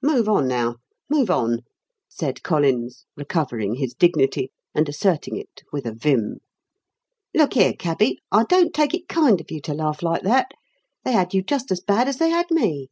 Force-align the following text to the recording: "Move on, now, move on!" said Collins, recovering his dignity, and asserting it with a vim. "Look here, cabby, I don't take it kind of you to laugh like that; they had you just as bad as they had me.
"Move 0.00 0.28
on, 0.28 0.46
now, 0.46 0.76
move 1.10 1.28
on!" 1.28 1.58
said 2.08 2.44
Collins, 2.44 3.04
recovering 3.16 3.74
his 3.74 3.94
dignity, 3.94 4.52
and 4.76 4.88
asserting 4.88 5.36
it 5.36 5.62
with 5.72 5.84
a 5.84 5.92
vim. 5.92 6.38
"Look 7.34 7.54
here, 7.54 7.72
cabby, 7.72 8.20
I 8.30 8.44
don't 8.44 8.72
take 8.72 8.94
it 8.94 9.08
kind 9.08 9.40
of 9.40 9.50
you 9.50 9.60
to 9.62 9.74
laugh 9.74 10.04
like 10.04 10.22
that; 10.22 10.52
they 11.02 11.10
had 11.10 11.34
you 11.34 11.42
just 11.42 11.72
as 11.72 11.80
bad 11.80 12.06
as 12.06 12.18
they 12.18 12.30
had 12.30 12.48
me. 12.48 12.90